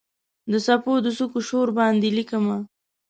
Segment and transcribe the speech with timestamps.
[0.51, 2.57] د څپو د څوکو شور باندې لیکمه